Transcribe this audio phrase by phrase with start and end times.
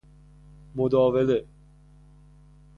[0.75, 1.45] مداوله